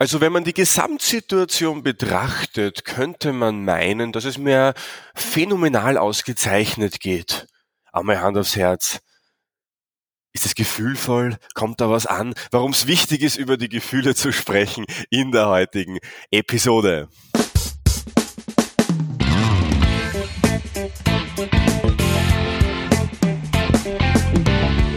[0.00, 4.74] Also wenn man die Gesamtsituation betrachtet, könnte man meinen, dass es mir
[5.12, 7.48] phänomenal ausgezeichnet geht.
[7.90, 9.00] Einmal Hand aufs Herz.
[10.32, 11.36] Ist es gefühlvoll?
[11.54, 12.34] Kommt da was an?
[12.52, 15.98] Warum es wichtig ist, über die Gefühle zu sprechen in der heutigen
[16.30, 17.08] Episode.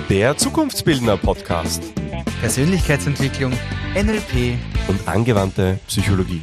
[0.09, 1.81] Der Zukunftsbildner Podcast.
[2.41, 3.53] Persönlichkeitsentwicklung,
[3.93, 6.41] NLP und angewandte Psychologie.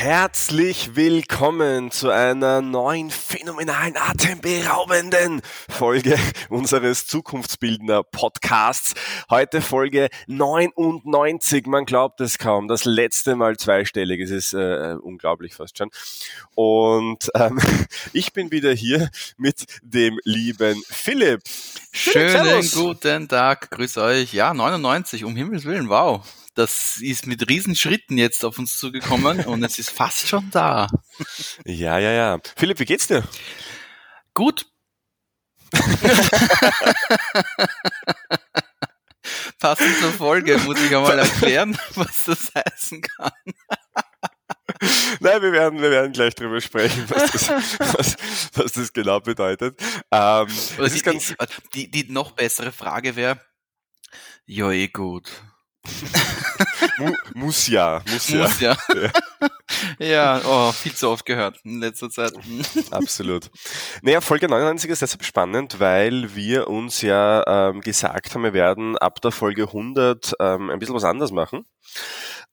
[0.00, 6.16] Herzlich willkommen zu einer neuen phänomenalen, atemberaubenden Folge
[6.50, 8.94] unseres Zukunftsbildner Podcasts.
[9.28, 11.66] Heute Folge 99.
[11.66, 12.68] Man glaubt es kaum.
[12.68, 14.20] Das letzte Mal zweistellig.
[14.20, 15.90] Es ist äh, unglaublich fast schon.
[16.54, 17.58] Und ähm,
[18.12, 21.40] ich bin wieder hier mit dem lieben Philipp.
[21.90, 23.72] Schönen guten Tag.
[23.72, 24.32] Grüß euch.
[24.32, 25.24] Ja, 99.
[25.24, 25.88] Um Himmels Willen.
[25.88, 26.22] Wow
[26.58, 30.88] das ist mit Riesenschritten jetzt auf uns zugekommen und es ist fast schon da.
[31.64, 32.40] Ja, ja, ja.
[32.56, 33.22] Philipp, wie geht's dir?
[34.34, 34.66] Gut.
[39.60, 43.30] Passend zur Folge muss ich einmal erklären, was das heißen kann.
[45.20, 47.48] Nein, wir werden, wir werden gleich drüber sprechen, was das,
[47.78, 48.16] was,
[48.54, 49.80] was das genau bedeutet.
[50.10, 50.48] Ähm,
[50.78, 51.02] die,
[51.74, 53.40] die, die noch bessere Frage wäre,
[54.46, 55.30] ja eh gut
[57.34, 58.42] muss ja, muss ja.
[58.42, 58.76] Muss ja.
[59.98, 62.32] ja, oh, viel zu oft gehört in letzter Zeit.
[62.90, 63.50] Absolut.
[64.02, 68.98] Naja, Folge 99 ist deshalb spannend, weil wir uns ja ähm, gesagt haben, wir werden
[68.98, 71.64] ab der Folge 100 ähm, ein bisschen was anders machen.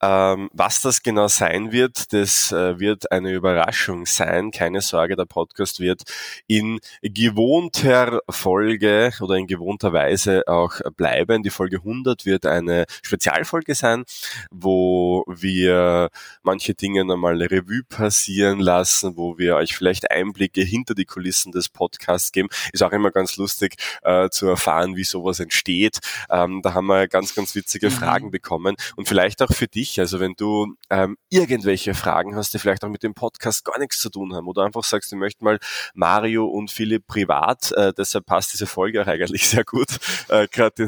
[0.01, 4.51] Ähm, was das genau sein wird, das äh, wird eine Überraschung sein.
[4.51, 6.03] Keine Sorge, der Podcast wird
[6.47, 11.43] in gewohnter Folge oder in gewohnter Weise auch bleiben.
[11.43, 14.03] Die Folge 100 wird eine Spezialfolge sein,
[14.51, 16.09] wo wir
[16.43, 21.69] manche Dinge nochmal Revue passieren lassen, wo wir euch vielleicht Einblicke hinter die Kulissen des
[21.69, 22.49] Podcasts geben.
[22.73, 25.99] Ist auch immer ganz lustig äh, zu erfahren, wie sowas entsteht.
[26.29, 27.93] Ähm, da haben wir ganz, ganz witzige mhm.
[27.93, 29.99] Fragen bekommen und vielleicht auch für dich dich.
[29.99, 33.99] Also wenn du ähm, irgendwelche Fragen hast, die vielleicht auch mit dem Podcast gar nichts
[33.99, 35.59] zu tun haben oder einfach sagst, du möchtest mal
[35.93, 39.87] Mario und Philipp privat, äh, deshalb passt diese Folge auch eigentlich sehr gut,
[40.29, 40.87] äh, gerade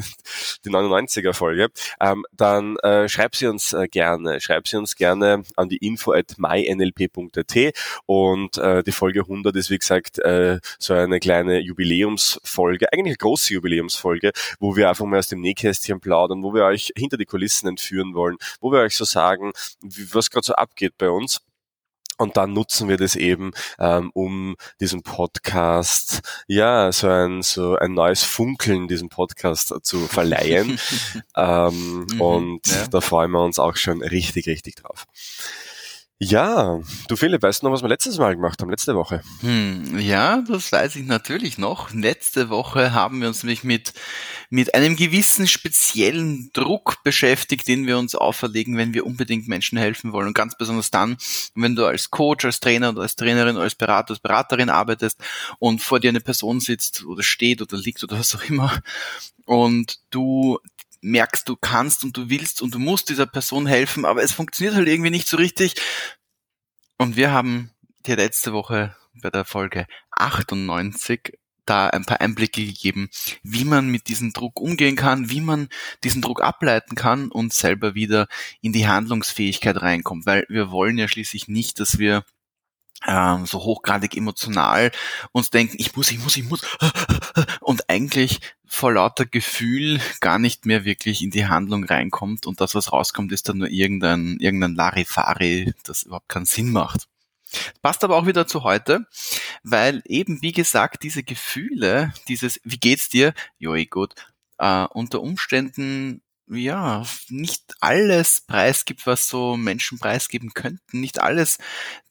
[0.64, 1.68] die 99er Folge,
[2.00, 6.12] ähm, dann äh, schreib sie uns äh, gerne, schreib sie uns gerne an die info
[6.12, 7.74] at mynlp.at
[8.06, 13.16] und äh, die Folge 100 ist wie gesagt äh, so eine kleine Jubiläumsfolge, eigentlich eine
[13.16, 17.24] große Jubiläumsfolge, wo wir einfach mal aus dem Nähkästchen plaudern, wo wir euch hinter die
[17.24, 21.40] Kulissen entführen wollen, wo wir euch so sagen, wie, was gerade so abgeht bei uns.
[22.20, 27.94] Und dann nutzen wir das eben, ähm, um diesem Podcast, ja, so ein, so ein
[27.94, 30.80] neues Funkeln diesem Podcast zu verleihen.
[31.36, 32.88] ähm, mhm, und ja.
[32.88, 35.06] da freuen wir uns auch schon richtig, richtig drauf.
[36.20, 39.22] Ja, du Philipp, weißt du noch, was wir letztes Mal gemacht haben, letzte Woche?
[39.40, 41.92] Hm, ja, das weiß ich natürlich noch.
[41.92, 43.92] Letzte Woche haben wir uns nämlich mit,
[44.50, 50.12] mit einem gewissen speziellen Druck beschäftigt, den wir uns auferlegen, wenn wir unbedingt Menschen helfen
[50.12, 50.26] wollen.
[50.26, 51.18] Und ganz besonders dann,
[51.54, 55.20] wenn du als Coach, als Trainer oder als Trainerin, als Berater, als Beraterin arbeitest
[55.60, 58.82] und vor dir eine Person sitzt oder steht oder liegt oder was auch immer
[59.48, 60.58] und du
[61.00, 64.74] merkst, du kannst und du willst und du musst dieser Person helfen, aber es funktioniert
[64.74, 65.74] halt irgendwie nicht so richtig.
[66.96, 67.70] Und wir haben
[68.06, 71.38] dir letzte Woche bei der Folge 98
[71.68, 73.10] da ein paar Einblicke gegeben,
[73.42, 75.68] wie man mit diesem Druck umgehen kann, wie man
[76.02, 78.26] diesen Druck ableiten kann und selber wieder
[78.62, 82.24] in die Handlungsfähigkeit reinkommt, weil wir wollen ja schließlich nicht, dass wir
[83.06, 84.90] ähm, so hochgradig emotional
[85.32, 86.62] uns denken, ich muss, ich muss, ich muss
[87.60, 92.74] und eigentlich vor lauter Gefühl gar nicht mehr wirklich in die Handlung reinkommt und das,
[92.74, 97.08] was rauskommt, ist dann nur irgendein, irgendein Larifari, das überhaupt keinen Sinn macht.
[97.80, 99.06] Passt aber auch wieder zu heute,
[99.62, 103.32] weil eben, wie gesagt, diese Gefühle, dieses, wie geht's dir?
[103.58, 104.14] Jo, eh gut,
[104.58, 111.58] äh, unter Umständen ja, nicht alles preisgibt, was so Menschen preisgeben könnten, nicht alles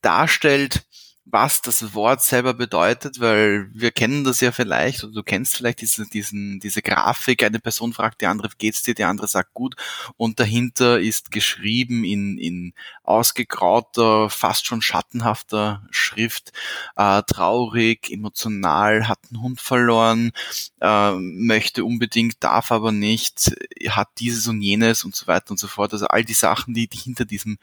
[0.02, 0.86] darstellt,
[1.30, 5.82] was das Wort selber bedeutet, weil wir kennen das ja vielleicht, oder du kennst vielleicht
[5.82, 9.76] diese, diesen, diese Grafik, eine Person fragt die andere, geht's dir, die andere sagt gut,
[10.16, 16.54] und dahinter ist geschrieben in, in ausgegrauter, fast schon schattenhafter Schrift,
[16.96, 20.32] äh, traurig, emotional, hat einen Hund verloren,
[20.80, 23.52] äh, möchte unbedingt, darf aber nicht,
[23.90, 25.92] hat dieses und jenes und so weiter und so fort.
[25.92, 27.58] Also all die Sachen, die, die hinter diesem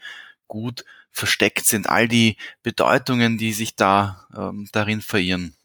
[0.47, 0.85] gut
[1.15, 5.55] versteckt sind, all die Bedeutungen, die sich da ähm, darin verirren.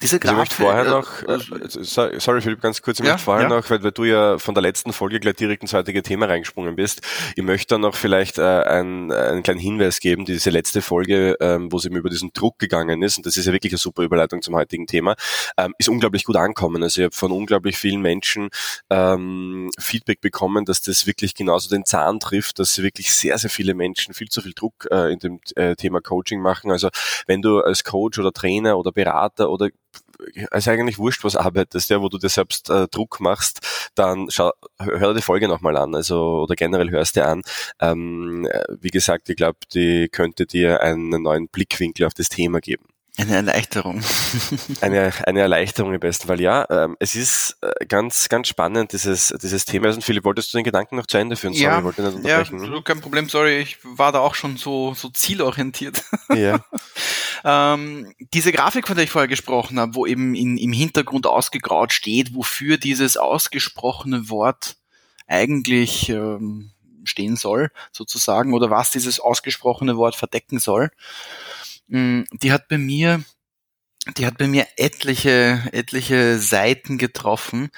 [0.00, 3.12] Diese Grafik, ich möchte vorher äh, noch, äh, äh sorry Philipp, ganz kurz, ich ja,
[3.12, 3.56] möchte vorher ja.
[3.56, 6.76] noch, weil, weil du ja von der letzten Folge gleich direkt ins heutige Thema reingesprungen
[6.76, 7.02] bist,
[7.34, 11.72] ich möchte da noch vielleicht äh, einen, einen kleinen Hinweis geben, diese letzte Folge, ähm,
[11.72, 14.04] wo es eben über diesen Druck gegangen ist, und das ist ja wirklich eine super
[14.04, 15.16] Überleitung zum heutigen Thema,
[15.56, 16.80] ähm, ist unglaublich gut angekommen.
[16.84, 18.50] Also ich habe von unglaublich vielen Menschen
[18.90, 23.74] ähm, Feedback bekommen, dass das wirklich genauso den Zahn trifft, dass wirklich sehr, sehr viele
[23.74, 26.70] Menschen viel zu viel Druck äh, in dem äh, Thema Coaching machen.
[26.70, 26.88] Also
[27.26, 29.70] wenn du als Coach oder Trainer oder Berater oder
[30.50, 33.60] also eigentlich wurscht, was arbeitest, ja, wo du dir selbst äh, Druck machst,
[33.94, 37.42] dann schau, hör die Folge nochmal an, also oder generell hörst dir an.
[37.80, 42.60] Ähm, äh, wie gesagt, ich glaube, die könnte dir einen neuen Blickwinkel auf das Thema
[42.60, 42.86] geben.
[43.18, 44.00] Eine Erleichterung.
[44.80, 46.64] eine, eine Erleichterung im besten Fall, ja.
[46.70, 49.86] Ähm, es ist äh, ganz, ganz spannend, dieses, dieses Thema.
[49.86, 51.52] Also Philipp, wolltest du den Gedanken noch zu Ende führen?
[51.52, 52.72] Sorry, ja, ich wollte nicht unterbrechen.
[52.72, 56.04] Ja, kein Problem, sorry, ich war da auch schon so, so zielorientiert.
[56.32, 56.64] Ja.
[57.44, 61.92] ähm, diese Grafik, von der ich vorher gesprochen habe, wo eben in, im Hintergrund ausgegraut
[61.92, 64.76] steht, wofür dieses ausgesprochene Wort
[65.26, 66.70] eigentlich ähm,
[67.02, 70.90] stehen soll, sozusagen, oder was dieses ausgesprochene Wort verdecken soll.
[71.88, 73.24] Mm, die hat bei mir
[74.16, 77.70] die hat bei mir etliche, etliche Seiten getroffen,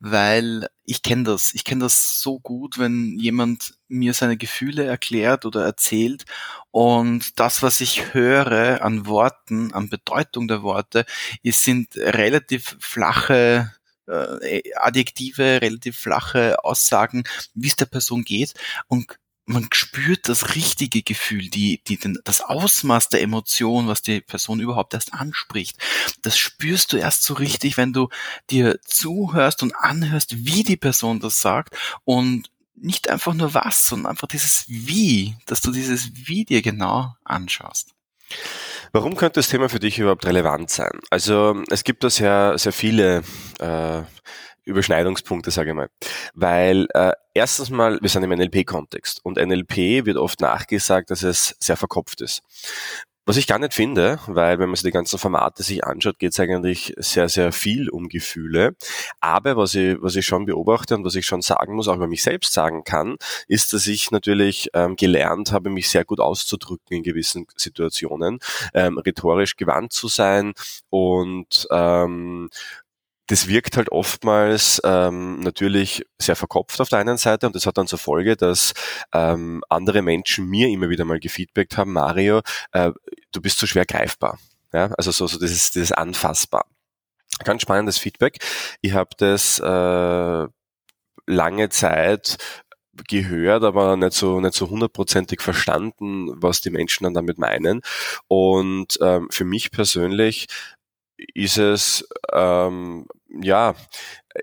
[0.00, 1.52] weil ich kenne das.
[1.54, 6.24] Ich kenne das so gut, wenn jemand mir seine Gefühle erklärt oder erzählt
[6.70, 11.06] und das, was ich höre an Worten, an Bedeutung der Worte,
[11.42, 13.72] ist, sind relativ flache
[14.06, 17.24] äh, Adjektive, relativ flache Aussagen,
[17.54, 18.54] wie es der Person geht
[18.88, 19.18] und
[19.48, 24.60] man spürt das richtige Gefühl, die, die, den, das Ausmaß der Emotion, was die Person
[24.60, 25.78] überhaupt erst anspricht.
[26.22, 28.08] Das spürst du erst so richtig, wenn du
[28.50, 31.74] dir zuhörst und anhörst, wie die Person das sagt
[32.04, 37.14] und nicht einfach nur was, sondern einfach dieses Wie, dass du dieses Wie dir genau
[37.24, 37.94] anschaust.
[38.92, 41.00] Warum könnte das Thema für dich überhaupt relevant sein?
[41.10, 43.22] Also es gibt da sehr, sehr viele
[43.58, 44.02] äh,
[44.68, 45.88] Überschneidungspunkte, sage ich mal.
[46.34, 51.56] Weil äh, erstens mal, wir sind im NLP-Kontext und NLP wird oft nachgesagt, dass es
[51.58, 52.42] sehr verkopft ist.
[53.28, 56.32] Was ich gar nicht finde, weil wenn man sich die ganzen Formate sich anschaut, geht
[56.32, 58.74] es eigentlich sehr, sehr viel um Gefühle.
[59.20, 62.06] Aber was ich, was ich schon beobachte und was ich schon sagen muss, auch über
[62.06, 63.16] mich selbst sagen kann,
[63.46, 68.38] ist, dass ich natürlich ähm, gelernt habe, mich sehr gut auszudrücken in gewissen Situationen,
[68.72, 70.54] ähm, rhetorisch gewandt zu sein
[70.88, 72.48] und ähm,
[73.28, 77.78] das wirkt halt oftmals ähm, natürlich sehr verkopft auf der einen Seite und das hat
[77.78, 78.72] dann zur Folge, dass
[79.12, 82.40] ähm, andere Menschen mir immer wieder mal gefeedbackt haben, Mario,
[82.72, 82.90] äh,
[83.32, 84.38] du bist zu so schwer greifbar.
[84.72, 86.66] Ja, also so, so das ist, das ist anfassbar.
[87.44, 88.38] Ganz spannendes Feedback.
[88.80, 90.46] Ich habe das äh,
[91.26, 92.38] lange Zeit
[93.08, 97.82] gehört, aber nicht so nicht so hundertprozentig verstanden, was die Menschen dann damit meinen.
[98.26, 100.48] Und ähm, für mich persönlich
[101.34, 103.74] ist es ähm, ja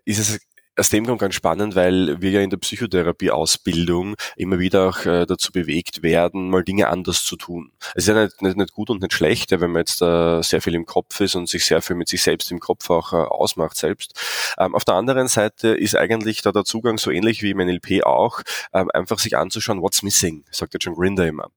[0.06, 0.40] ist es
[0.78, 5.26] aus dem Grund ganz spannend, weil wir ja in der Psychotherapie-Ausbildung immer wieder auch äh,
[5.26, 7.72] dazu bewegt werden, mal Dinge anders zu tun.
[7.96, 10.42] Es ist ja nicht, nicht, nicht gut und nicht schlecht, ja, wenn man jetzt äh,
[10.42, 13.14] sehr viel im Kopf ist und sich sehr viel mit sich selbst im Kopf auch
[13.14, 14.20] äh, ausmacht selbst.
[14.58, 18.04] Ähm, auf der anderen Seite ist eigentlich da der Zugang so ähnlich wie im NLP
[18.04, 18.42] auch,
[18.74, 21.50] ähm, einfach sich anzuschauen, what's missing, sagt der John Grinder immer.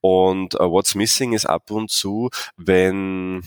[0.00, 3.42] Und uh, what's missing ist ab und zu, wenn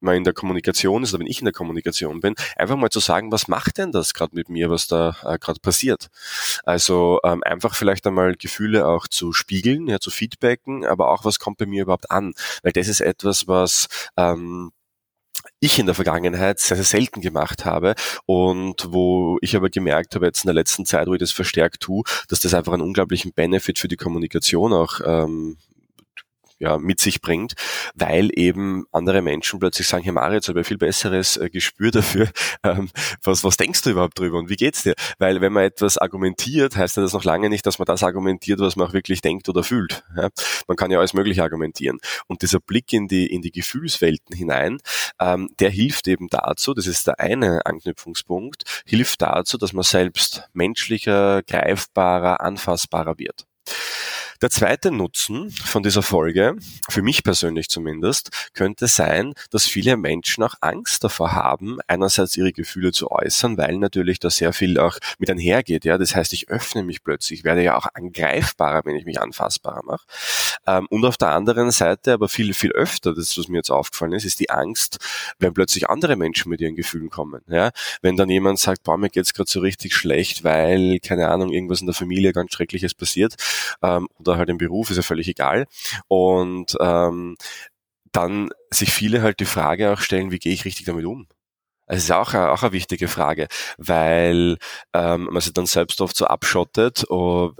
[0.00, 3.00] man in der Kommunikation ist oder wenn ich in der Kommunikation bin, einfach mal zu
[3.00, 6.08] sagen, was macht denn das gerade mit mir, was da äh, gerade passiert.
[6.64, 11.38] Also ähm, einfach vielleicht einmal Gefühle auch zu spiegeln, ja, zu feedbacken, aber auch was
[11.38, 14.72] kommt bei mir überhaupt an, weil das ist etwas, was ähm,
[15.60, 17.94] ich in der Vergangenheit sehr, sehr selten gemacht habe
[18.26, 21.80] und wo ich aber gemerkt habe jetzt in der letzten Zeit, wo ich das verstärkt
[21.80, 25.58] tue, dass das einfach einen unglaublichen Benefit für die Kommunikation auch ähm,
[26.60, 27.54] ja, mit sich bringt,
[27.94, 31.90] weil eben andere Menschen plötzlich sagen, Herr Mario, jetzt habe ich viel besseres äh, Gespür
[31.90, 32.28] dafür,
[32.62, 32.90] ähm,
[33.22, 34.94] was, was denkst du überhaupt drüber und wie geht's dir?
[35.18, 38.60] Weil wenn man etwas argumentiert, heißt ja das noch lange nicht, dass man das argumentiert,
[38.60, 40.04] was man auch wirklich denkt oder fühlt.
[40.16, 40.28] Ja?
[40.68, 41.98] Man kann ja alles mögliche argumentieren.
[42.26, 44.78] Und dieser Blick in die, in die Gefühlswelten hinein,
[45.18, 50.48] ähm, der hilft eben dazu, das ist der eine Anknüpfungspunkt, hilft dazu, dass man selbst
[50.52, 53.46] menschlicher, greifbarer, anfassbarer wird.
[54.42, 56.56] Der zweite Nutzen von dieser Folge,
[56.88, 62.52] für mich persönlich zumindest, könnte sein, dass viele Menschen auch Angst davor haben, einerseits ihre
[62.52, 65.84] Gefühle zu äußern, weil natürlich da sehr viel auch mit einhergeht.
[65.84, 69.84] Ja, das heißt, ich öffne mich plötzlich, werde ja auch angreifbarer, wenn ich mich anfassbarer
[69.84, 70.06] mache.
[70.66, 74.12] Ähm, und auf der anderen Seite, aber viel, viel öfter, das was mir jetzt aufgefallen
[74.12, 74.96] ist, ist die Angst,
[75.38, 77.42] wenn plötzlich andere Menschen mit ihren Gefühlen kommen.
[77.48, 81.52] Ja, wenn dann jemand sagt, boah, mir geht's gerade so richtig schlecht, weil, keine Ahnung,
[81.52, 83.34] irgendwas in der Familie ganz Schreckliches passiert,
[83.82, 85.66] ähm, oder halt im Beruf, ist ja völlig egal.
[86.08, 87.36] Und ähm,
[88.12, 91.26] dann sich viele halt die Frage auch stellen, wie gehe ich richtig damit um?
[91.92, 94.58] Es ist auch, eine, auch eine wichtige Frage, weil
[94.94, 97.04] ähm, man sich dann selbst oft so abschottet,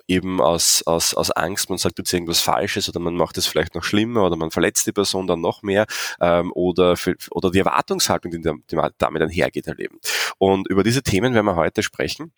[0.06, 3.74] eben aus, aus, aus Angst, man sagt jetzt irgendwas Falsches oder man macht es vielleicht
[3.74, 5.86] noch schlimmer oder man verletzt die Person dann noch mehr
[6.20, 8.40] ähm, oder, für, oder die Erwartungshaltung, die,
[8.98, 9.98] damit einhergeht, erleben.
[10.38, 12.32] Und über diese Themen werden wir heute sprechen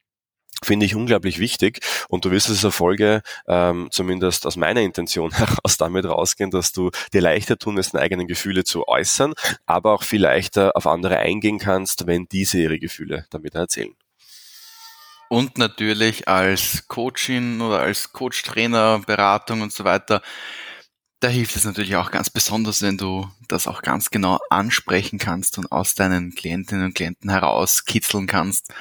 [0.62, 1.81] finde ich unglaublich wichtig.
[2.09, 6.73] Und du wirst aus dieser Folge, ähm, zumindest aus meiner Intention heraus, damit rausgehen, dass
[6.73, 9.35] du dir leichter tun wirst, deine eigenen Gefühle zu äußern,
[9.66, 13.95] aber auch viel leichter auf andere eingehen kannst, wenn diese ihre Gefühle damit erzählen.
[15.28, 20.21] Und natürlich als Coaching oder als Coach, Trainer, Beratung und so weiter,
[21.21, 25.57] da hilft es natürlich auch ganz besonders, wenn du das auch ganz genau ansprechen kannst
[25.57, 28.75] und aus deinen Klientinnen und Klienten herauskitzeln kannst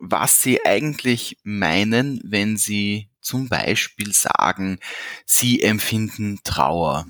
[0.00, 4.80] was sie eigentlich meinen, wenn sie zum Beispiel sagen,
[5.26, 7.06] sie empfinden Trauer.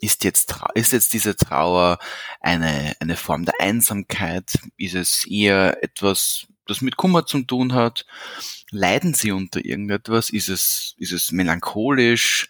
[0.00, 1.98] Ist jetzt, ist jetzt diese Trauer
[2.40, 4.58] eine, eine Form der Einsamkeit?
[4.76, 8.04] Ist es eher etwas, das mit Kummer zu tun hat?
[8.70, 10.28] Leiden sie unter irgendetwas?
[10.30, 12.48] Ist es, ist es melancholisch?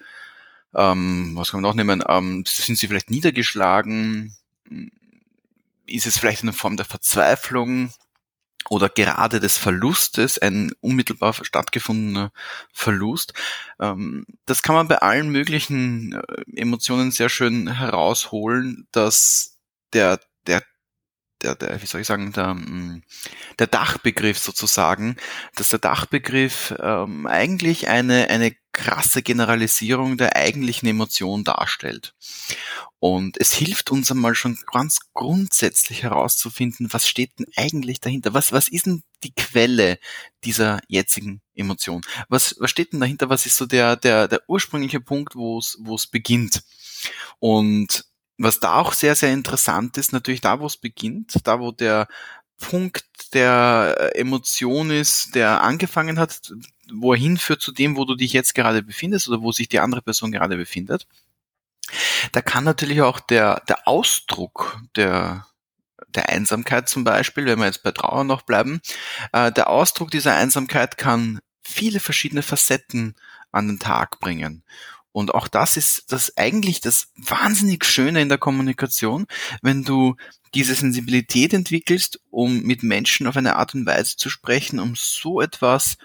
[0.75, 2.03] Ähm, was kann man noch nehmen?
[2.09, 4.35] Ähm, sind sie vielleicht niedergeschlagen?
[5.87, 7.93] Ist es vielleicht eine Form der Verzweiflung?
[8.71, 12.33] Oder gerade des Verlustes, ein unmittelbar stattgefundener
[12.73, 13.35] Verlust.
[13.81, 19.59] Ähm, das kann man bei allen möglichen äh, Emotionen sehr schön herausholen, dass
[19.93, 20.63] der, der
[21.43, 23.03] der, der, wie soll ich sagen, der, mm,
[23.59, 25.17] der Dachbegriff sozusagen,
[25.57, 32.15] dass der Dachbegriff ähm, eigentlich eine, eine krasse Generalisierung der eigentlichen Emotion darstellt.
[32.99, 38.33] Und es hilft uns einmal schon ganz grundsätzlich herauszufinden, was steht denn eigentlich dahinter?
[38.35, 39.99] Was, was ist denn die Quelle
[40.45, 42.03] dieser jetzigen Emotion?
[42.29, 43.29] Was, was steht denn dahinter?
[43.29, 46.63] Was ist so der, der, der ursprüngliche Punkt, wo es, wo es beginnt?
[47.41, 48.05] Und
[48.39, 52.09] was da auch sehr, sehr interessant ist, natürlich da, wo es beginnt, da, wo der
[52.63, 56.53] Punkt der Emotion ist, der angefangen hat,
[56.93, 59.81] wo er hinführt zu dem, wo du dich jetzt gerade befindest oder wo sich die
[59.81, 61.07] andere Person gerade befindet.
[62.31, 65.47] Da kann natürlich auch der, der Ausdruck der,
[66.09, 68.81] der Einsamkeit zum Beispiel, wenn wir jetzt bei Trauer noch bleiben,
[69.33, 73.17] äh, der Ausdruck dieser Einsamkeit kann viele verschiedene Facetten
[73.51, 74.63] an den Tag bringen.
[75.13, 79.27] Und auch das ist das eigentlich das wahnsinnig Schöne in der Kommunikation,
[79.61, 80.17] wenn du
[80.55, 85.41] diese Sensibilität entwickelst, um mit Menschen auf eine Art und Weise zu sprechen, um so
[85.41, 85.97] etwas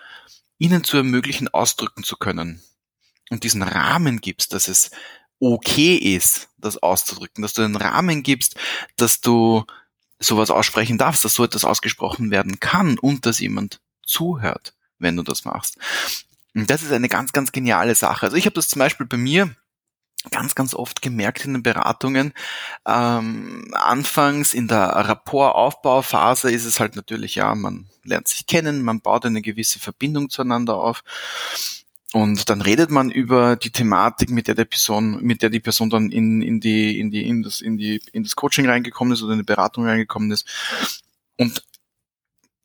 [0.57, 2.61] ihnen zu ermöglichen, ausdrücken zu können.
[3.29, 4.91] Und diesen Rahmen gibst, dass es
[5.39, 8.55] okay ist, das auszudrücken, dass du einen Rahmen gibst,
[8.95, 9.65] dass du
[10.19, 15.23] sowas aussprechen darfst, dass so etwas ausgesprochen werden kann und dass jemand zuhört, wenn du
[15.23, 15.77] das machst.
[16.57, 18.25] Und das ist eine ganz, ganz geniale Sache.
[18.25, 19.55] Also ich habe das zum Beispiel bei mir
[20.31, 22.33] ganz, ganz oft gemerkt in den Beratungen.
[22.83, 29.01] Ähm, anfangs in der Rapportaufbauphase ist es halt natürlich, ja, man lernt sich kennen, man
[29.01, 31.03] baut eine gewisse Verbindung zueinander auf.
[32.11, 35.91] Und dann redet man über die Thematik, mit der der Person, mit der die Person
[35.91, 39.21] dann in, in die, in die, in das, in die, in das Coaching reingekommen ist
[39.21, 40.47] oder in die Beratung reingekommen ist.
[41.37, 41.61] Und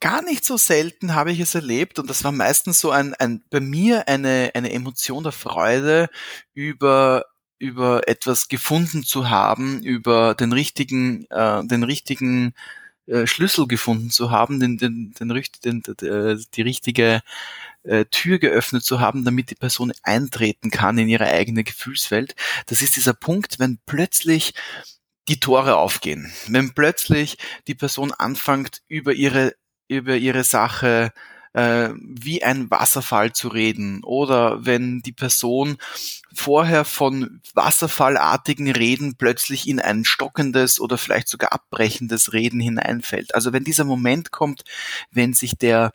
[0.02, 3.42] gar nicht so selten habe ich es erlebt und das war meistens so ein, ein
[3.50, 6.10] bei mir eine, eine Emotion der Freude
[6.54, 7.24] über
[7.60, 12.54] über etwas gefunden zu haben, über den richtigen, äh, den richtigen
[13.06, 15.28] äh, Schlüssel gefunden zu haben, den, den, den,
[15.64, 17.22] den, den äh, die richtige
[17.84, 22.34] äh, Tür geöffnet zu haben, damit die Person eintreten kann in ihre eigene Gefühlswelt.
[22.66, 24.54] Das ist dieser Punkt, wenn plötzlich
[25.28, 29.54] die Tore aufgehen, wenn plötzlich die Person anfängt, über ihre
[29.92, 31.12] über ihre Sache
[31.52, 35.76] äh, wie ein Wasserfall zu reden oder wenn die Person
[36.34, 43.34] vorher von wasserfallartigen Reden plötzlich in ein stockendes oder vielleicht sogar abbrechendes Reden hineinfällt.
[43.34, 44.62] Also wenn dieser Moment kommt,
[45.10, 45.92] wenn sich der,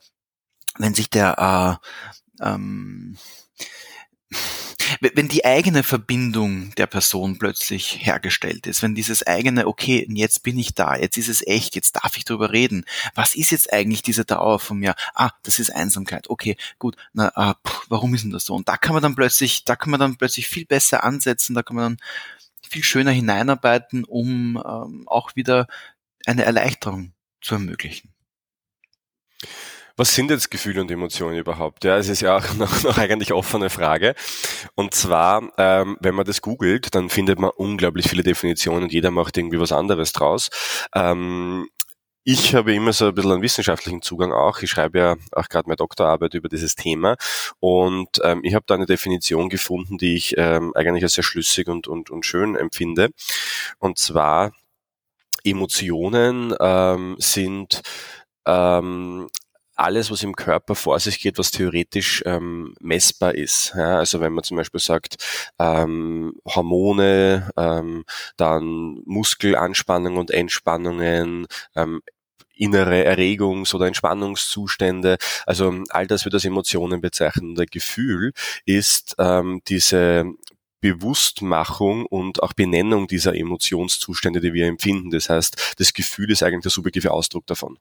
[0.78, 1.80] wenn sich der
[2.40, 3.18] äh, ähm,
[5.00, 10.58] wenn die eigene Verbindung der Person plötzlich hergestellt ist, wenn dieses eigene, okay, jetzt bin
[10.58, 12.86] ich da, jetzt ist es echt, jetzt darf ich darüber reden.
[13.16, 14.96] Was ist jetzt eigentlich diese Dauer von mir?
[15.14, 16.30] Ah, das ist Einsamkeit.
[16.30, 16.96] Okay, gut.
[17.14, 18.56] Na, ah, pff, warum ist denn das so?
[18.56, 21.64] Und da kann man dann plötzlich, da kann man dann plötzlich viel besser ansetzen, da
[21.64, 21.98] kann man dann
[22.68, 25.68] viel schöner hineinarbeiten, um ähm, auch wieder
[26.26, 28.14] eine Erleichterung zu ermöglichen.
[30.00, 31.84] Was sind jetzt Gefühle und Emotionen überhaupt?
[31.84, 34.14] Ja, es ist ja auch noch, noch eigentlich offene Frage.
[34.76, 39.10] Und zwar, ähm, wenn man das googelt, dann findet man unglaublich viele Definitionen und jeder
[39.10, 40.50] macht irgendwie was anderes draus.
[40.94, 41.68] Ähm,
[42.24, 44.62] ich habe immer so ein bisschen einen wissenschaftlichen Zugang auch.
[44.62, 47.16] Ich schreibe ja auch gerade meine Doktorarbeit über dieses Thema
[47.60, 51.70] und ähm, ich habe da eine Definition gefunden, die ich ähm, eigentlich als sehr schlüssig
[51.70, 53.10] und, und, und schön empfinde.
[53.80, 54.52] Und zwar
[55.44, 57.82] Emotionen ähm, sind
[58.46, 59.30] ähm,
[59.78, 63.74] alles, was im Körper vor sich geht, was theoretisch ähm, messbar ist.
[63.76, 65.18] Ja, also wenn man zum Beispiel sagt,
[65.60, 68.04] ähm, Hormone, ähm,
[68.38, 72.02] dann Muskelanspannung und Entspannungen, ähm,
[72.58, 75.18] innere Erregungs- oder Entspannungszustände.
[75.46, 77.56] Also all das wird als Emotionen bezeichnen.
[77.56, 78.34] Der Gefühl
[78.66, 80.26] ist ähm, diese
[80.94, 85.12] Bewusstmachung und auch Benennung dieser Emotionszustände, die wir empfinden.
[85.12, 87.78] Das heißt, das Gefühl ist eigentlich der subjektive Ausdruck davon.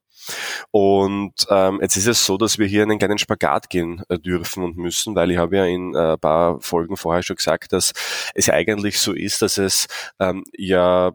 [0.71, 4.65] Und ähm, jetzt ist es so, dass wir hier einen kleinen Spagat gehen äh, dürfen
[4.65, 7.93] und müssen, weil ich habe ja in äh, ein paar Folgen vorher schon gesagt, dass
[8.35, 9.87] es eigentlich so ist, dass es
[10.19, 11.13] ähm, ja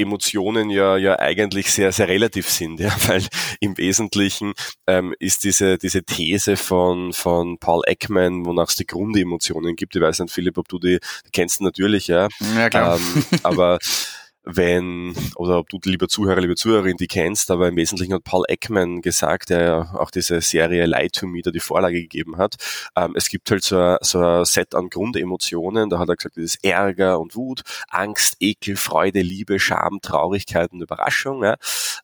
[0.00, 3.24] Emotionen ja, ja eigentlich sehr, sehr relativ sind, ja, weil
[3.60, 4.54] im Wesentlichen
[4.86, 9.96] ähm, ist diese, diese These von, von Paul Ekman, wonach es die Grundemotionen gibt.
[9.96, 12.28] Ich weiß nicht, Philipp, ob du die, die kennst natürlich, ja.
[12.56, 12.96] Ja, klar.
[12.96, 13.78] Ähm, aber
[14.44, 18.44] wenn, oder ob du, lieber Zuhörer, liebe Zuhörerin, die kennst, aber im Wesentlichen hat Paul
[18.48, 22.54] Ekman gesagt, der ja auch diese Serie Lie to Me, da die Vorlage gegeben hat,
[22.96, 26.36] ähm, es gibt halt so ein, so ein Set an Grundemotionen, da hat er gesagt,
[26.36, 31.44] das ist Ärger und Wut, Angst, Ekel, Freude, Liebe, Scham, Traurigkeit und Überraschung.
[31.44, 31.56] Ja.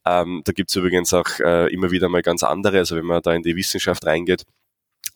[0.05, 3.33] Ähm, da gibt's übrigens auch äh, immer wieder mal ganz andere, also wenn man da
[3.33, 4.45] in die Wissenschaft reingeht,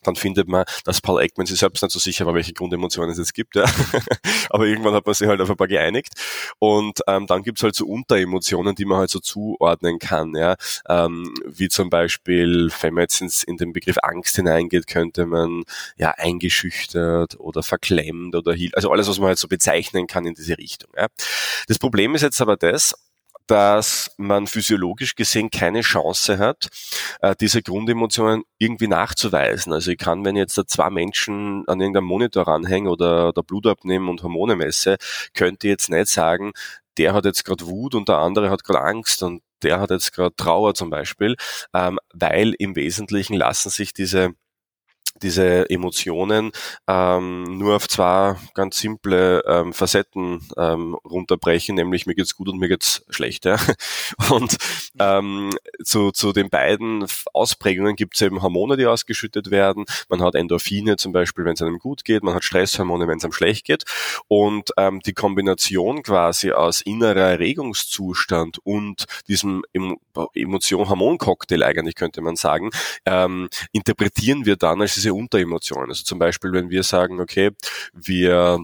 [0.03, 3.17] dann findet man, dass Paul Ekman sich selbst nicht so sicher war, welche Grundemotionen es
[3.17, 3.55] jetzt gibt.
[3.55, 3.65] Ja.
[4.49, 6.13] Aber irgendwann hat man sich halt auf ein paar geeinigt.
[6.59, 10.35] Und ähm, dann gibt's halt so Unteremotionen, die man halt so zuordnen kann.
[10.35, 10.55] Ja.
[10.89, 15.63] Ähm, wie zum Beispiel, wenn man jetzt ins, in den Begriff Angst hineingeht, könnte man
[15.97, 18.55] ja eingeschüchtert oder verklemmt oder.
[18.73, 20.91] Also alles, was man halt so bezeichnen kann in diese Richtung.
[20.97, 21.07] Ja.
[21.67, 22.93] Das Problem ist jetzt aber das,
[23.51, 26.69] dass man physiologisch gesehen keine Chance hat,
[27.19, 29.73] äh, diese Grundemotionen irgendwie nachzuweisen.
[29.73, 33.67] Also ich kann, wenn jetzt da zwei Menschen an irgendeinem Monitor ranhängen oder, der Blut
[33.67, 34.95] abnehmen und Hormone messe,
[35.33, 36.53] könnte ich jetzt nicht sagen,
[36.97, 40.13] der hat jetzt gerade Wut und der andere hat gerade Angst und der hat jetzt
[40.13, 41.35] gerade Trauer zum Beispiel,
[41.73, 44.33] ähm, weil im Wesentlichen lassen sich diese
[45.21, 46.51] diese Emotionen
[46.87, 52.59] ähm, nur auf zwei ganz simple ähm, Facetten ähm, runterbrechen, nämlich mir geht's gut und
[52.59, 53.45] mir geht's schlecht.
[53.45, 53.57] Ja?
[54.29, 54.57] Und
[54.99, 55.51] ähm,
[55.83, 59.85] zu, zu den beiden Ausprägungen gibt es eben Hormone, die ausgeschüttet werden.
[60.09, 63.23] Man hat Endorphine zum Beispiel, wenn es einem gut geht, man hat Stresshormone, wenn es
[63.23, 63.83] einem schlecht geht.
[64.27, 69.63] Und ähm, die Kombination quasi aus innerer Erregungszustand und diesem
[70.33, 72.69] Emotion-Hormon-Cocktail eigentlich könnte man sagen,
[73.05, 75.89] ähm, interpretieren wir dann als diese diese Unteremotionen.
[75.89, 77.51] Also zum Beispiel, wenn wir sagen, okay,
[77.93, 78.59] wir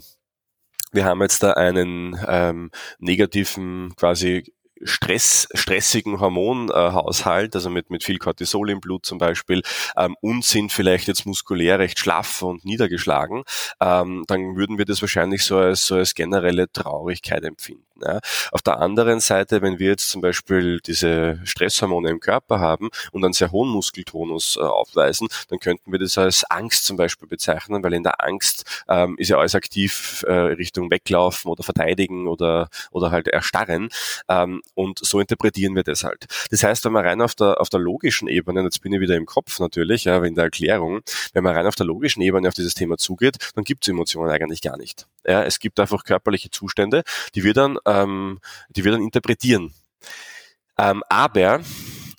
[0.93, 8.19] wir haben jetzt da einen ähm, negativen quasi Stress, stressigen Hormonhaushalt, also mit, mit viel
[8.19, 9.63] Cortisol im Blut zum Beispiel,
[9.97, 13.43] ähm, und sind vielleicht jetzt muskulär recht schlaff und niedergeschlagen,
[13.81, 17.87] ähm, dann würden wir das wahrscheinlich so als, so als generelle Traurigkeit empfinden.
[18.03, 18.19] Ja.
[18.51, 23.23] Auf der anderen Seite, wenn wir jetzt zum Beispiel diese Stresshormone im Körper haben und
[23.23, 27.83] einen sehr hohen Muskeltonus äh, aufweisen, dann könnten wir das als Angst zum Beispiel bezeichnen,
[27.83, 32.69] weil in der Angst ähm, ist ja alles aktiv äh, Richtung weglaufen oder verteidigen oder,
[32.91, 33.89] oder halt erstarren.
[34.29, 36.25] Ähm, und so interpretieren wir das halt.
[36.51, 39.15] Das heißt, wenn man rein auf der, auf der logischen Ebene, jetzt bin ich wieder
[39.15, 41.01] im Kopf natürlich, ja, in der Erklärung,
[41.33, 44.31] wenn man rein auf der logischen Ebene auf dieses Thema zugeht, dann gibt es Emotionen
[44.31, 45.07] eigentlich gar nicht.
[45.27, 47.03] Ja, es gibt einfach körperliche Zustände,
[47.35, 49.73] die wir dann, ähm, die wir dann interpretieren.
[50.77, 51.61] Ähm, aber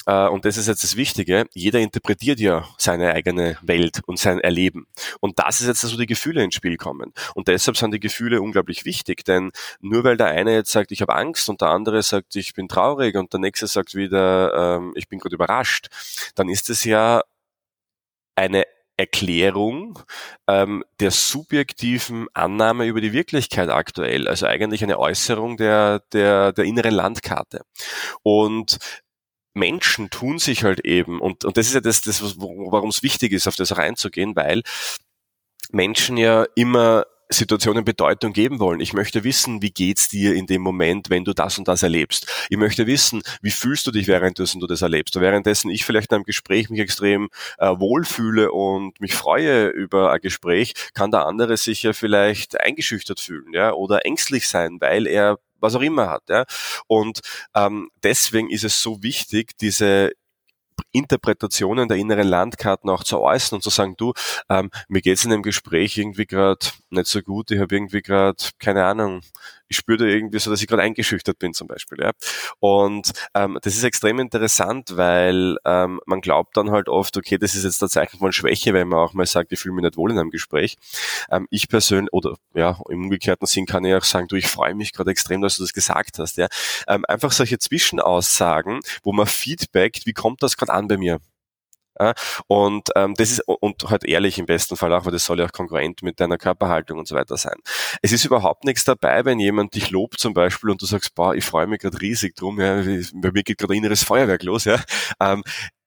[0.09, 4.41] äh, und das ist jetzt das Wichtige, jeder interpretiert ja seine eigene Welt und sein
[4.41, 4.87] Erleben.
[5.21, 7.13] Und das ist jetzt, dass so die Gefühle ins Spiel kommen.
[7.35, 11.03] Und deshalb sind die Gefühle unglaublich wichtig, denn nur weil der eine jetzt sagt, ich
[11.03, 14.93] habe Angst und der andere sagt, ich bin traurig und der nächste sagt wieder, ähm,
[14.97, 15.89] ich bin gerade überrascht,
[16.35, 17.23] dann ist es ja
[18.35, 18.65] eine
[18.99, 20.01] Erklärung
[20.49, 26.65] ähm, der subjektiven Annahme über die Wirklichkeit aktuell, also eigentlich eine Äußerung der, der, der
[26.65, 27.63] inneren Landkarte.
[28.23, 28.79] Und
[29.55, 33.33] Menschen tun sich halt eben, und, und das ist ja das, das warum es wichtig
[33.33, 34.63] ist, auf das reinzugehen, weil
[35.71, 38.81] Menschen ja immer Situationen Bedeutung geben wollen.
[38.81, 42.27] Ich möchte wissen, wie geht's dir in dem Moment, wenn du das und das erlebst.
[42.49, 45.17] Ich möchte wissen, wie fühlst du dich währenddessen du das erlebst.
[45.17, 50.13] Und währenddessen ich vielleicht in einem Gespräch mich extrem äh, wohlfühle und mich freue über
[50.13, 55.07] ein Gespräch, kann der andere sich ja vielleicht eingeschüchtert fühlen, ja, oder ängstlich sein, weil
[55.07, 56.23] er was auch immer hat.
[56.29, 56.45] Ja?
[56.87, 57.21] Und
[57.55, 60.13] ähm, deswegen ist es so wichtig, diese
[60.93, 64.13] Interpretationen der inneren Landkarten auch zu äußern und zu sagen, du,
[64.49, 68.37] ähm, mir geht's in dem Gespräch irgendwie gerade nicht so gut, ich habe irgendwie gerade,
[68.59, 69.23] keine Ahnung,
[69.69, 71.99] ich spüre da irgendwie so, dass ich gerade eingeschüchtert bin zum Beispiel.
[72.01, 72.13] Ja?
[72.59, 77.55] Und ähm, das ist extrem interessant, weil ähm, man glaubt dann halt oft, okay, das
[77.55, 79.97] ist jetzt der Zeichen von Schwäche, wenn man auch mal sagt, ich fühle mich nicht
[79.97, 80.77] wohl in einem Gespräch.
[81.31, 84.75] Ähm, ich persönlich, oder ja, im umgekehrten Sinn kann ich auch sagen, du, ich freue
[84.75, 86.39] mich gerade extrem, dass du das gesagt hast.
[86.39, 86.49] Ja?
[86.87, 91.19] Ähm, einfach solche Zwischenaussagen, wo man feedbackt, wie kommt das gerade an bei mir?
[92.01, 92.15] Ja,
[92.47, 95.47] und ähm, das ist und halt ehrlich im besten Fall auch, weil das soll ja
[95.47, 97.57] auch konkurrent mit deiner Körperhaltung und so weiter sein.
[98.03, 101.35] Es ist überhaupt nichts dabei, wenn jemand dich lobt zum Beispiel und du sagst, boah,
[101.35, 102.77] ich freue mich gerade riesig drum, ja,
[103.15, 104.81] bei mir geht gerade inneres Feuerwerk los, ja.
[105.21, 105.43] Ähm,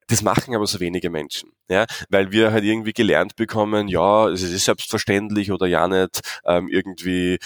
[0.07, 4.41] das machen aber so wenige Menschen, ja, weil wir halt irgendwie gelernt bekommen, ja, es
[4.41, 7.39] ist selbstverständlich oder ja nicht ähm, irgendwie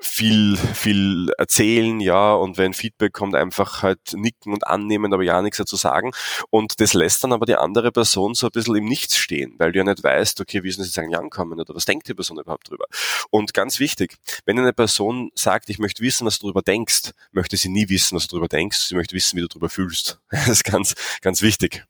[0.00, 5.42] viel, viel erzählen, ja, und wenn Feedback kommt, einfach halt nicken und annehmen, aber ja
[5.42, 6.12] nichts dazu sagen.
[6.50, 9.72] Und das lässt dann aber die andere Person so ein bisschen im Nichts stehen, weil
[9.72, 12.08] du ja nicht weißt, okay, wie ist denn das jetzt eigentlich ankommen oder was denkt
[12.08, 12.86] die Person überhaupt drüber?
[13.30, 17.56] Und ganz wichtig, wenn eine Person sagt, ich möchte wissen, was du darüber denkst, möchte
[17.56, 20.20] sie nie wissen, was du darüber denkst, sie möchte wissen, wie du darüber fühlst.
[20.48, 21.84] Das ist ganz, ganz wichtig.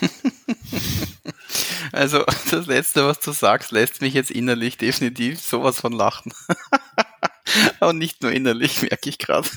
[1.92, 6.32] Also das Letzte, was du sagst, lässt mich jetzt innerlich definitiv sowas von lachen.
[7.80, 9.48] Und nicht nur innerlich, merke ich gerade.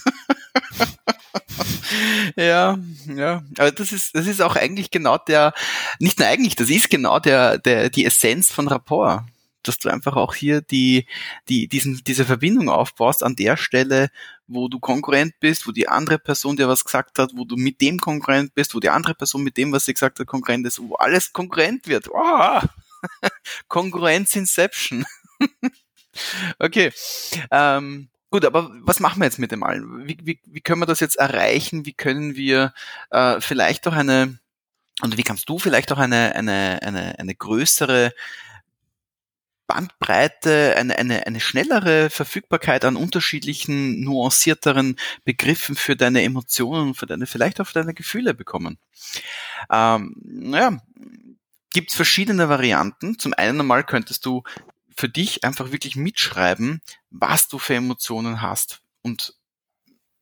[2.35, 2.77] ja,
[3.07, 3.43] ja.
[3.57, 5.53] Aber das ist, das ist auch eigentlich genau der,
[5.99, 9.23] nicht nur eigentlich, das ist genau der, der, die Essenz von Rapport.
[9.61, 11.05] Dass du einfach auch hier die,
[11.49, 14.09] die, diesen, diese Verbindung aufbaust an der Stelle,
[14.47, 17.81] wo du Konkurrent bist, wo die andere Person dir was gesagt hat, wo du mit
[17.81, 20.79] dem Konkurrent bist, wo die andere Person mit dem, was sie gesagt hat, Konkurrent ist,
[20.79, 22.07] wo alles Konkurrent wird.
[22.09, 22.61] Oh!
[23.67, 25.05] Konkurrenz Inception.
[26.59, 26.91] Okay.
[27.51, 30.07] Ähm, gut, aber was machen wir jetzt mit dem allen?
[30.07, 31.85] Wie, wie, wie können wir das jetzt erreichen?
[31.85, 32.73] Wie können wir
[33.11, 34.39] äh, vielleicht auch eine,
[35.01, 38.13] und wie kannst du vielleicht auch eine, eine, eine, eine größere
[39.69, 47.27] Bandbreite, eine, eine, eine schnellere Verfügbarkeit an unterschiedlichen, nuancierteren Begriffen für deine Emotionen für deine,
[47.27, 48.79] vielleicht auch für deine Gefühle bekommen.
[49.71, 50.81] Ähm, naja,
[51.71, 53.19] gibt es verschiedene Varianten.
[53.19, 54.41] Zum einen einmal könntest du
[54.99, 59.33] für dich einfach wirklich mitschreiben, was du für Emotionen hast und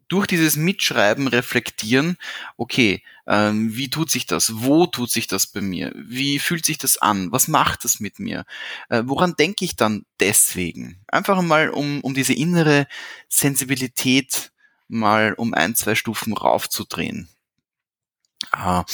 [0.08, 2.16] durch dieses Mitschreiben reflektieren,
[2.58, 4.62] okay, ähm, wie tut sich das?
[4.62, 5.92] Wo tut sich das bei mir?
[5.96, 7.32] Wie fühlt sich das an?
[7.32, 8.46] Was macht das mit mir?
[8.88, 11.04] Äh, woran denke ich dann deswegen?
[11.08, 12.88] Einfach mal, um, um diese innere
[13.28, 14.52] Sensibilität
[14.88, 17.28] mal um ein, zwei Stufen raufzudrehen.
[18.52, 18.86] Ah,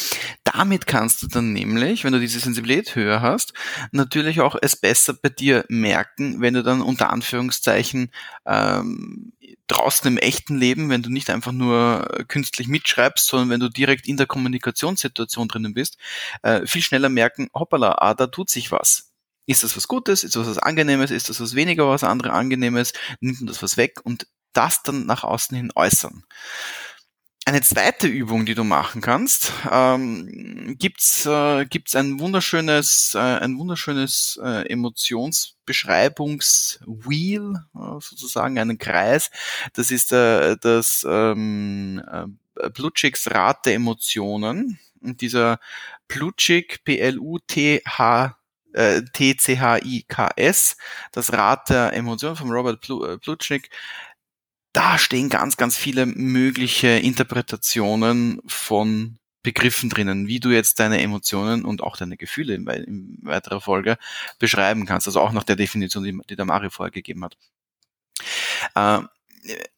[0.46, 3.54] damit kannst du dann nämlich, wenn du diese Sensibilität höher hast,
[3.92, 8.10] natürlich auch es besser bei dir merken, wenn du dann unter Anführungszeichen
[8.46, 9.34] ähm,
[9.68, 14.08] draußen im echten Leben, wenn du nicht einfach nur künstlich mitschreibst, sondern wenn du direkt
[14.08, 15.98] in der Kommunikationssituation drinnen bist,
[16.42, 19.12] äh, viel schneller merken, hoppala, ah, da tut sich was.
[19.46, 20.24] Ist das was Gutes?
[20.24, 21.12] Ist das was Angenehmes?
[21.12, 22.94] Ist das was weniger was andere Angenehmes?
[23.20, 24.00] Nimmt man das was weg?
[24.04, 26.24] Und das dann nach außen hin äußern.
[27.46, 33.58] Eine zweite Übung, die du machen kannst, ähm, gibt's äh, gibt's ein wunderschönes äh, ein
[33.58, 39.30] wunderschönes äh, Emotionsbeschreibungswheel äh, sozusagen einen Kreis.
[39.74, 42.28] Das ist äh, das ähm, äh,
[42.70, 45.60] Plutchiks Rat der Emotionen und dieser
[46.08, 48.38] Plutchik P L U T H
[48.74, 50.78] äh, T-C-H-I-K-S,
[51.12, 53.70] das Rad der Emotionen von Robert äh, Plutchik,
[54.74, 61.66] da stehen ganz, ganz viele mögliche Interpretationen von Begriffen drinnen, wie du jetzt deine Emotionen
[61.66, 63.98] und auch deine Gefühle in, in weiterer Folge
[64.40, 65.08] beschreiben kannst.
[65.08, 67.38] Also auch nach der Definition, die, die der Mario vorher gegeben hat.
[68.76, 69.02] Äh,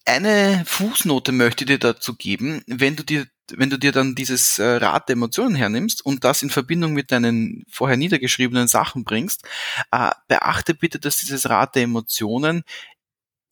[0.06, 4.58] eine Fußnote möchte ich dir dazu geben, wenn du dir wenn du dir dann dieses
[4.58, 9.44] äh, Rad der Emotionen hernimmst und das in Verbindung mit deinen vorher niedergeschriebenen Sachen bringst,
[9.92, 12.64] äh, beachte bitte, dass dieses Rad der Emotionen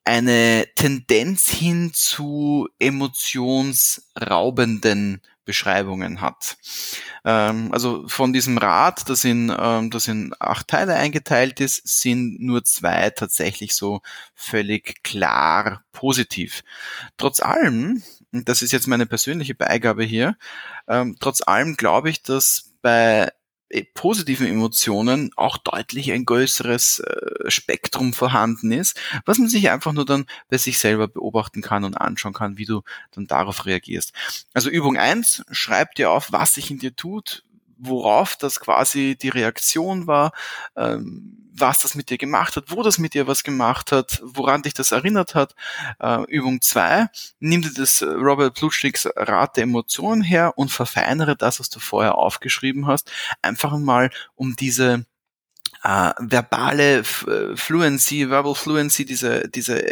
[0.05, 6.57] eine Tendenz hin zu emotionsraubenden Beschreibungen hat.
[7.25, 12.39] Ähm, also von diesem Rad, das in, ähm, das in acht Teile eingeteilt ist, sind
[12.39, 14.01] nur zwei tatsächlich so
[14.35, 16.63] völlig klar positiv.
[17.17, 20.37] Trotz allem, das ist jetzt meine persönliche Beigabe hier,
[20.87, 23.31] ähm, trotz allem glaube ich, dass bei
[23.93, 30.05] positiven Emotionen auch deutlich ein größeres äh, Spektrum vorhanden ist, was man sich einfach nur
[30.05, 34.13] dann bei sich selber beobachten kann und anschauen kann, wie du dann darauf reagierst.
[34.53, 37.43] Also Übung eins: schreib dir auf, was sich in dir tut,
[37.85, 40.31] worauf das quasi die Reaktion war,
[40.75, 44.63] ähm, was das mit dir gemacht hat, wo das mit dir was gemacht hat, woran
[44.63, 45.55] dich das erinnert hat.
[45.99, 47.07] Äh, Übung zwei:
[47.39, 52.15] nimm dir das Robert Plutschniks Rat der Emotionen her und verfeinere das, was du vorher
[52.15, 55.05] aufgeschrieben hast, einfach mal um diese
[55.83, 59.83] äh, verbale äh, Fluency, Verbal Fluency, diese, diese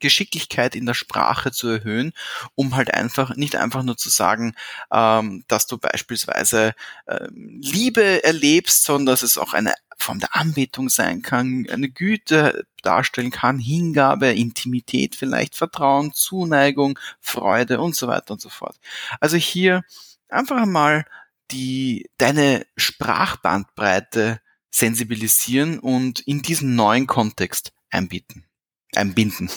[0.00, 2.12] Geschicklichkeit in der Sprache zu erhöhen,
[2.54, 4.54] um halt einfach nicht einfach nur zu sagen,
[4.92, 6.74] ähm, dass du beispielsweise
[7.06, 12.66] ähm, Liebe erlebst, sondern dass es auch eine Form der Anbetung sein kann, eine Güte
[12.82, 18.76] darstellen kann, Hingabe, Intimität vielleicht, Vertrauen, Zuneigung, Freude und so weiter und so fort.
[19.20, 19.82] Also hier
[20.28, 21.04] einfach mal
[21.50, 28.47] die, deine Sprachbandbreite sensibilisieren und in diesen neuen Kontext einbieten
[28.94, 29.50] einbinden.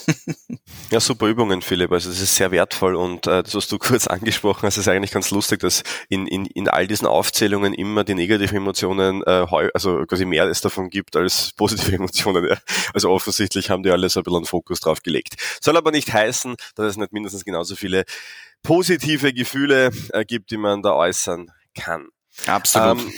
[0.92, 1.92] ja, super Übungen, Philipp.
[1.92, 5.12] Also das ist sehr wertvoll und äh, das, was du kurz angesprochen hast, ist eigentlich
[5.12, 10.06] ganz lustig, dass in, in, in all diesen Aufzählungen immer die negativen Emotionen, äh, also
[10.06, 12.48] quasi mehr es davon gibt als positive Emotionen.
[12.48, 12.58] Ja.
[12.94, 15.36] Also offensichtlich haben die alle so ein bisschen einen Fokus drauf gelegt.
[15.62, 18.04] Soll aber nicht heißen, dass es nicht mindestens genauso viele
[18.64, 22.10] positive Gefühle äh, gibt, die man da äußern kann.
[22.48, 23.00] Absolut.
[23.00, 23.14] Ähm,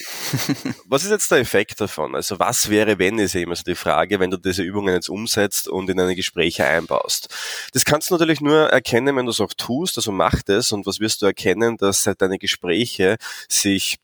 [0.85, 2.15] was ist jetzt der Effekt davon?
[2.15, 5.67] Also was wäre, wenn, ist eben also die Frage, wenn du diese Übungen jetzt umsetzt
[5.67, 7.33] und in deine Gespräche einbaust.
[7.73, 10.85] Das kannst du natürlich nur erkennen, wenn du es auch tust, also mach das und
[10.85, 13.97] was wirst du erkennen, dass deine Gespräche sich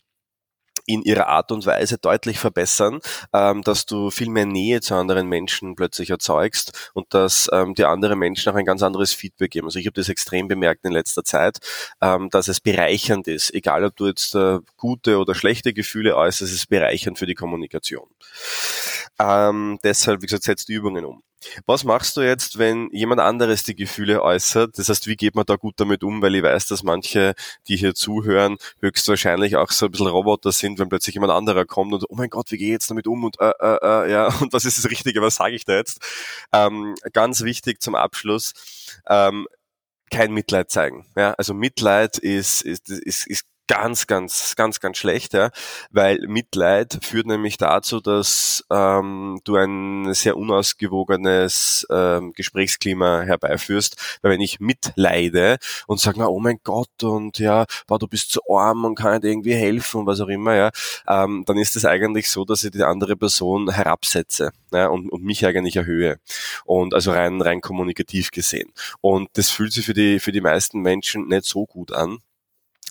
[0.90, 3.00] in ihrer Art und Weise deutlich verbessern,
[3.32, 7.86] ähm, dass du viel mehr Nähe zu anderen Menschen plötzlich erzeugst und dass ähm, die
[7.86, 9.68] anderen Menschen auch ein ganz anderes Feedback geben.
[9.68, 11.60] Also ich habe das extrem bemerkt in letzter Zeit,
[12.02, 13.54] ähm, dass es bereichernd ist.
[13.54, 17.36] Egal, ob du jetzt äh, gute oder schlechte Gefühle äußerst, es ist bereichernd für die
[17.36, 18.08] Kommunikation.
[19.20, 21.22] Ähm, deshalb, wie gesagt, setzt die Übungen um.
[21.66, 24.78] Was machst du jetzt, wenn jemand anderes die Gefühle äußert?
[24.78, 26.22] Das heißt, wie geht man da gut damit um?
[26.22, 27.34] Weil ich weiß, dass manche,
[27.68, 31.94] die hier zuhören, höchstwahrscheinlich auch so ein bisschen Roboter sind, wenn plötzlich jemand anderer kommt
[31.94, 33.24] und, oh mein Gott, wie gehe ich jetzt damit um?
[33.24, 35.22] Und, äh, äh, äh, ja, und was ist das Richtige?
[35.22, 36.00] Was sage ich da jetzt?
[36.54, 38.54] Ähm, ganz wichtig zum Abschluss.
[39.08, 39.48] Ähm,
[40.10, 41.06] kein Mitleid zeigen.
[41.16, 45.52] Ja, also Mitleid ist, ist, ist, ist ganz, ganz, ganz, ganz schlecht, ja,
[45.92, 54.32] weil Mitleid führt nämlich dazu, dass ähm, du ein sehr unausgewogenes ähm, Gesprächsklima herbeiführst, weil
[54.32, 58.42] wenn ich mitleide und sage, na, oh mein Gott und ja, boah, du bist zu
[58.50, 60.72] arm und kann nicht irgendwie helfen und was auch immer, ja,
[61.08, 65.24] ähm, dann ist es eigentlich so, dass ich die andere Person herabsetze ja, und, und
[65.24, 66.18] mich eigentlich erhöhe.
[66.66, 68.74] Und also rein rein kommunikativ gesehen.
[69.02, 72.20] Und das fühlt sich für die für die meisten Menschen nicht so gut an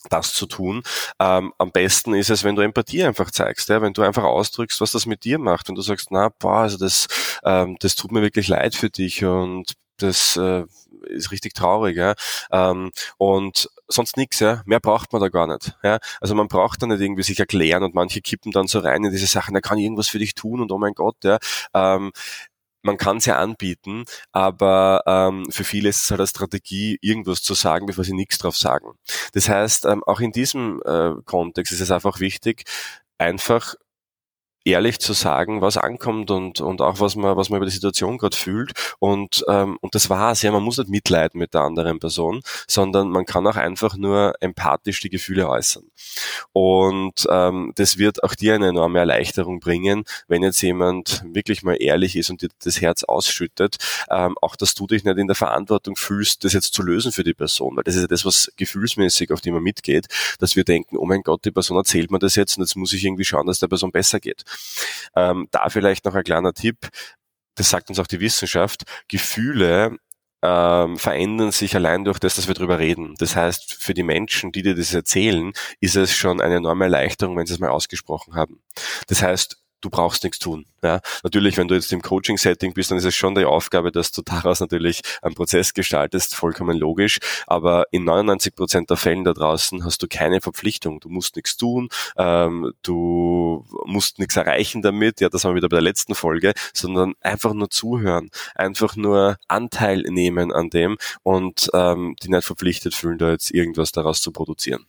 [0.08, 0.82] das zu tun.
[1.20, 3.82] Ähm, am besten ist es, wenn du Empathie einfach zeigst, ja?
[3.82, 6.78] wenn du einfach ausdrückst, was das mit dir macht und du sagst, na, boah, also
[6.78, 7.06] das,
[7.44, 10.64] ähm, das tut mir wirklich leid für dich und das äh,
[11.08, 12.14] ist richtig traurig, ja.
[12.50, 14.62] Ähm, und sonst nichts, ja.
[14.64, 15.76] Mehr braucht man da gar nicht.
[15.82, 15.98] Ja.
[16.20, 19.12] Also man braucht da nicht irgendwie sich erklären und manche kippen dann so rein in
[19.12, 21.38] diese Sachen, er kann irgendwas für dich tun und oh mein Gott, ja.
[21.74, 22.12] Ähm,
[22.82, 27.42] man kann es ja anbieten, aber ähm, für viele ist es halt eine Strategie, irgendwas
[27.42, 28.92] zu sagen, bevor sie nichts drauf sagen.
[29.32, 32.64] Das heißt, ähm, auch in diesem äh, Kontext ist es einfach wichtig,
[33.18, 33.74] einfach
[34.68, 38.18] ehrlich zu sagen, was ankommt und, und auch was man, was man über die Situation
[38.18, 38.72] gerade fühlt.
[38.98, 40.42] Und, ähm, und das war's.
[40.42, 44.34] Ja, man muss nicht mitleiden mit der anderen Person, sondern man kann auch einfach nur
[44.40, 45.84] empathisch die Gefühle äußern.
[46.52, 51.76] Und ähm, das wird auch dir eine enorme Erleichterung bringen, wenn jetzt jemand wirklich mal
[51.80, 53.76] ehrlich ist und dir das Herz ausschüttet.
[54.10, 57.24] Ähm, auch, dass du dich nicht in der Verantwortung fühlst, das jetzt zu lösen für
[57.24, 57.76] die Person.
[57.76, 60.06] Weil das ist ja das, was gefühlsmäßig auf die man mitgeht,
[60.38, 62.92] dass wir denken, oh mein Gott, die Person erzählt mir das jetzt und jetzt muss
[62.92, 64.44] ich irgendwie schauen, dass der Person besser geht.
[65.16, 66.88] Ähm, da vielleicht noch ein kleiner Tipp,
[67.54, 69.96] das sagt uns auch die Wissenschaft, Gefühle
[70.42, 73.14] ähm, verändern sich allein durch das, dass wir drüber reden.
[73.18, 77.36] Das heißt, für die Menschen, die dir das erzählen, ist es schon eine enorme Erleichterung,
[77.36, 78.62] wenn sie es mal ausgesprochen haben.
[79.08, 80.66] Das heißt, du brauchst nichts tun.
[80.82, 84.12] Ja, natürlich, wenn du jetzt im Coaching-Setting bist, dann ist es schon die Aufgabe, dass
[84.12, 87.18] du daraus natürlich einen Prozess gestaltest, vollkommen logisch.
[87.46, 91.00] Aber in 99 Prozent der Fällen da draußen hast du keine Verpflichtung.
[91.00, 95.20] Du musst nichts tun, ähm, du musst nichts erreichen damit.
[95.20, 99.36] Ja, das haben wir wieder bei der letzten Folge, sondern einfach nur zuhören, einfach nur
[99.48, 104.32] Anteil nehmen an dem und ähm, die nicht verpflichtet fühlen, da jetzt irgendwas daraus zu
[104.32, 104.86] produzieren.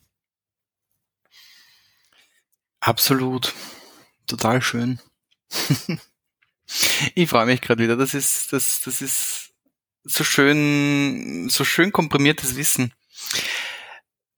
[2.82, 3.54] Absolut
[4.30, 5.00] total schön.
[7.16, 7.98] ich freue mich gerade wieder.
[7.98, 9.50] Das ist, das, das ist
[10.04, 12.94] so schön, so schön komprimiertes Wissen.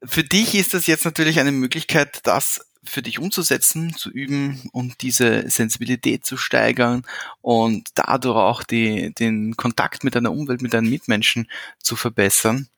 [0.03, 5.03] Für dich ist das jetzt natürlich eine Möglichkeit, das für dich umzusetzen, zu üben und
[5.03, 7.05] diese Sensibilität zu steigern
[7.41, 12.69] und dadurch auch die, den Kontakt mit deiner Umwelt, mit deinen Mitmenschen zu verbessern.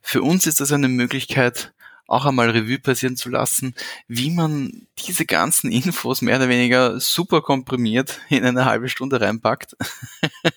[0.00, 1.74] Für uns ist das eine Möglichkeit,
[2.12, 3.74] auch einmal Revue passieren zu lassen,
[4.06, 9.76] wie man diese ganzen Infos mehr oder weniger super komprimiert in eine halbe Stunde reinpackt.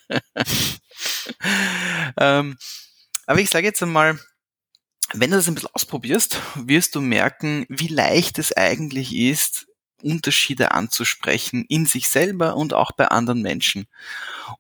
[2.18, 2.58] ähm,
[3.26, 4.20] aber ich sage jetzt einmal,
[5.14, 9.68] wenn du das ein bisschen ausprobierst, wirst du merken, wie leicht es eigentlich ist,
[10.02, 13.88] Unterschiede anzusprechen in sich selber und auch bei anderen Menschen.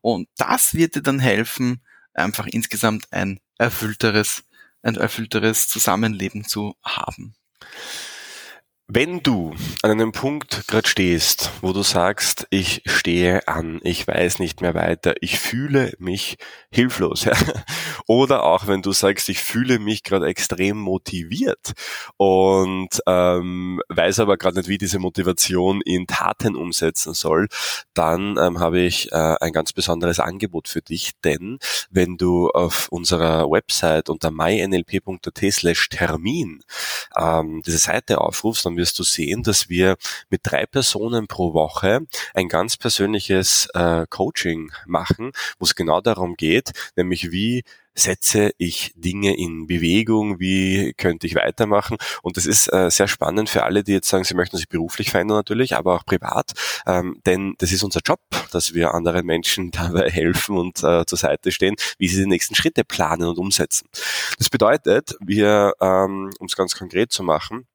[0.01, 1.81] Und das wird dir dann helfen,
[2.13, 4.43] einfach insgesamt ein erfüllteres,
[4.85, 7.35] ein erfüllteres Zusammenleben zu haben.
[8.87, 14.37] Wenn du an einem Punkt gerade stehst, wo du sagst, ich stehe an, ich weiß
[14.37, 16.37] nicht mehr weiter, ich fühle mich
[16.69, 17.33] hilflos, ja?
[18.05, 21.73] oder auch wenn du sagst, ich fühle mich gerade extrem motiviert
[22.17, 27.47] und ähm, weiß aber gerade nicht, wie diese Motivation in Taten umsetzen soll,
[27.95, 31.57] dann ähm, habe ich äh, ein ganz besonderes Angebot für dich, denn
[31.89, 36.61] wenn du auf unserer Website unter mynlp.at slash Termin
[37.17, 39.95] ähm, diese Seite aufrufst, dann dann wirst du sehen, dass wir
[40.29, 42.01] mit drei Personen pro Woche
[42.33, 47.63] ein ganz persönliches äh, Coaching machen, wo es genau darum geht, nämlich wie
[47.95, 51.97] setze ich Dinge in Bewegung, wie könnte ich weitermachen.
[52.21, 55.11] Und das ist äh, sehr spannend für alle, die jetzt sagen, sie möchten sich beruflich
[55.11, 56.51] verändern natürlich, aber auch privat,
[56.85, 58.19] ähm, denn das ist unser Job,
[58.51, 62.55] dass wir anderen Menschen dabei helfen und äh, zur Seite stehen, wie sie die nächsten
[62.55, 63.87] Schritte planen und umsetzen.
[64.37, 67.65] Das bedeutet, wir, ähm, um es ganz konkret zu machen,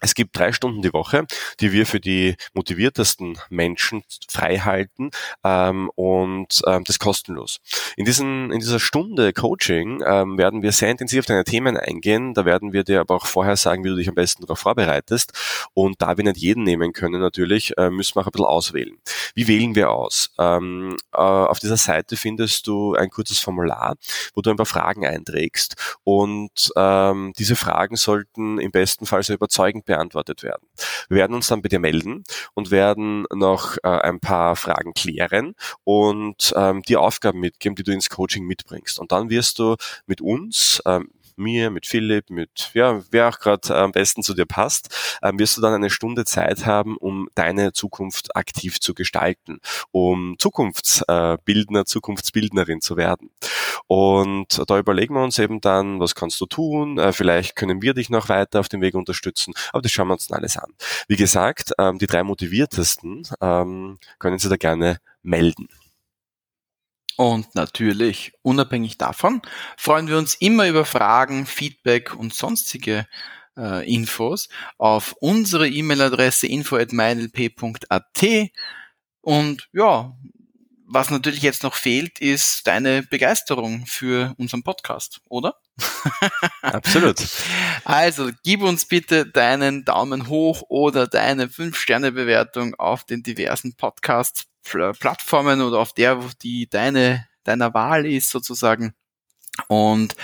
[0.00, 1.26] es gibt drei Stunden die Woche,
[1.60, 5.10] die wir für die motiviertesten Menschen freihalten
[5.42, 7.60] ähm, und ähm, das kostenlos.
[7.96, 12.34] In, diesen, in dieser Stunde Coaching ähm, werden wir sehr intensiv auf deine Themen eingehen.
[12.34, 15.32] Da werden wir dir aber auch vorher sagen, wie du dich am besten darauf vorbereitest.
[15.72, 18.98] Und da wir nicht jeden nehmen können natürlich, äh, müssen wir auch ein bisschen auswählen.
[19.34, 20.30] Wie wählen wir aus?
[20.38, 23.96] Ähm, äh, auf dieser Seite findest du ein kurzes Formular,
[24.34, 29.36] wo du ein paar Fragen einträgst und ähm, diese Fragen sollten im besten Fall sehr
[29.36, 30.66] überzeugend beantwortet werden.
[31.08, 35.54] Wir werden uns dann bei dir melden und werden noch äh, ein paar Fragen klären
[35.84, 38.98] und ähm, die Aufgaben mitgeben, die du ins Coaching mitbringst.
[38.98, 43.76] Und dann wirst du mit uns, ähm, mir, mit Philipp, mit ja, wer auch gerade
[43.76, 47.72] am besten zu dir passt, ähm, wirst du dann eine Stunde Zeit haben, um deine
[47.72, 53.30] Zukunft aktiv zu gestalten, um Zukunftsbildner, Zukunftsbildnerin zu werden.
[53.86, 56.98] Und da überlegen wir uns eben dann, was kannst du tun?
[56.98, 60.14] Äh, vielleicht können wir dich noch weiter auf dem Weg unterstützen, aber das schauen wir
[60.14, 60.72] uns dann alles an.
[61.08, 65.68] Wie gesagt, ähm, die drei motiviertesten ähm, können Sie da gerne melden.
[67.16, 69.40] Und natürlich, unabhängig davon,
[69.76, 73.06] freuen wir uns immer über Fragen, Feedback und sonstige
[73.56, 78.24] äh, Infos auf unsere E-Mail-Adresse info.meinlp.at.
[79.22, 80.14] Und ja,
[80.88, 85.56] was natürlich jetzt noch fehlt, ist deine Begeisterung für unseren Podcast, oder?
[86.62, 87.16] Absolut.
[87.84, 94.46] Also gib uns bitte deinen Daumen hoch oder deine 5-Sterne-Bewertung auf den diversen Podcasts
[94.98, 98.94] Plattformen oder auf der, die deine, deiner Wahl ist sozusagen.
[99.68, 100.14] Und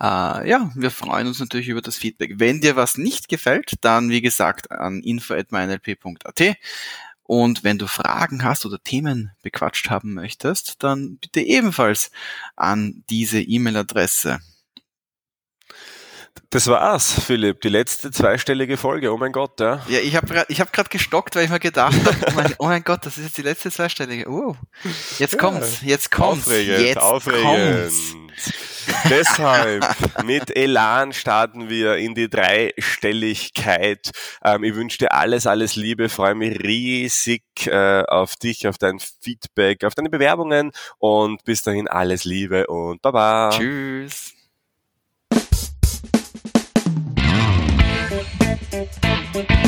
[0.00, 2.34] äh, ja, wir freuen uns natürlich über das Feedback.
[2.36, 6.56] Wenn dir was nicht gefällt, dann wie gesagt an info.mynlp.at.
[7.22, 12.10] Und wenn du Fragen hast oder Themen bequatscht haben möchtest, dann bitte ebenfalls
[12.56, 14.40] an diese E-Mail-Adresse.
[16.50, 17.60] Das war's, Philipp.
[17.60, 19.12] Die letzte zweistellige Folge.
[19.12, 19.84] Oh mein Gott, ja.
[19.88, 22.54] Ja, ich habe gerade ich hab grad gestockt, weil ich mir gedacht habe, oh, mein,
[22.58, 24.28] oh mein Gott, das ist jetzt die letzte zweistellige.
[24.28, 24.56] Oh,
[25.20, 26.48] jetzt kommt's, jetzt kommt's.
[26.48, 27.44] Aufregend, jetzt aufregend.
[27.44, 28.16] Kommt's.
[29.08, 29.86] Deshalb,
[30.24, 34.10] mit Elan starten wir in die Dreistelligkeit.
[34.44, 38.98] Ähm, ich wünsche dir alles, alles Liebe, freue mich riesig äh, auf dich, auf dein
[38.98, 43.50] Feedback, auf deine Bewerbungen und bis dahin alles Liebe und Baba.
[43.52, 44.34] Tschüss.
[48.52, 49.59] Thank